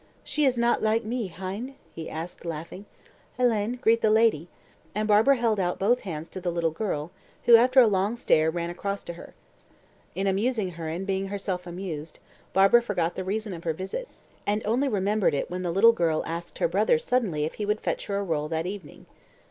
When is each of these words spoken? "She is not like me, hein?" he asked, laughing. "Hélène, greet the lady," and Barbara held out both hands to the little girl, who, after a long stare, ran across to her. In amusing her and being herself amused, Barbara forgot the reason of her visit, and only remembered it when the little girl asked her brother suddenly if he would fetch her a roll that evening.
"She 0.23 0.45
is 0.45 0.57
not 0.57 0.81
like 0.81 1.03
me, 1.03 1.27
hein?" 1.27 1.75
he 1.93 2.09
asked, 2.09 2.43
laughing. 2.43 2.85
"Hélène, 3.37 3.79
greet 3.79 4.01
the 4.01 4.09
lady," 4.09 4.47
and 4.95 5.07
Barbara 5.07 5.35
held 5.37 5.59
out 5.59 5.77
both 5.77 6.01
hands 6.01 6.27
to 6.29 6.41
the 6.41 6.49
little 6.51 6.71
girl, 6.71 7.11
who, 7.43 7.55
after 7.55 7.79
a 7.79 7.85
long 7.85 8.15
stare, 8.15 8.49
ran 8.49 8.71
across 8.71 9.03
to 9.03 9.13
her. 9.13 9.35
In 10.15 10.25
amusing 10.25 10.71
her 10.71 10.87
and 10.87 11.05
being 11.05 11.27
herself 11.27 11.67
amused, 11.67 12.17
Barbara 12.51 12.81
forgot 12.81 13.13
the 13.15 13.23
reason 13.23 13.53
of 13.53 13.63
her 13.63 13.73
visit, 13.73 14.07
and 14.47 14.65
only 14.65 14.87
remembered 14.87 15.35
it 15.35 15.51
when 15.51 15.61
the 15.61 15.71
little 15.71 15.93
girl 15.93 16.23
asked 16.25 16.57
her 16.57 16.67
brother 16.67 16.97
suddenly 16.97 17.43
if 17.43 17.53
he 17.61 17.65
would 17.67 17.79
fetch 17.81 18.07
her 18.07 18.17
a 18.17 18.23
roll 18.23 18.47
that 18.47 18.65
evening. 18.65 19.05